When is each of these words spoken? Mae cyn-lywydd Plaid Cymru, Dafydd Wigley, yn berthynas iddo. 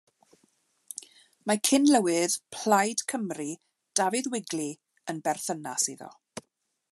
Mae 1.51 1.59
cyn-lywydd 1.67 2.37
Plaid 2.55 3.03
Cymru, 3.13 3.47
Dafydd 4.01 4.31
Wigley, 4.37 4.73
yn 5.15 5.21
berthynas 5.29 5.87
iddo. 5.95 6.11